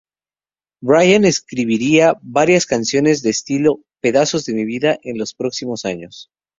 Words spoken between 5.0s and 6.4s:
en los próximos años.